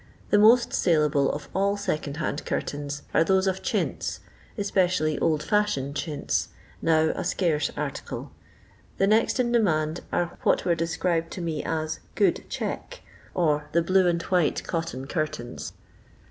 The 0.31 0.39
most 0.39 0.73
saleable 0.73 1.31
of 1.31 1.47
all 1.53 1.77
second 1.77 2.17
hand 2.17 2.43
curtains 2.43 3.03
are 3.13 3.23
those 3.23 3.45
of 3.45 3.61
chints, 3.61 4.17
especially 4.57 5.19
old 5.19 5.43
fashioned 5.43 5.95
chintz, 5.95 6.47
now 6.81 7.11
a 7.15 7.23
scarce 7.23 7.69
article; 7.77 8.31
the 8.97 9.05
next 9.05 9.39
in 9.39 9.51
demand 9.51 9.99
are 10.11 10.39
what 10.41 10.65
were 10.65 10.73
described 10.73 11.29
to 11.33 11.41
me 11.41 11.63
as" 11.63 11.99
good 12.15 12.49
check," 12.49 13.01
or 13.35 13.69
the 13.73 13.83
blue 13.83 14.07
and 14.07 14.23
white 14.23 14.63
cotton 14.63 15.05
curtains. 15.05 15.73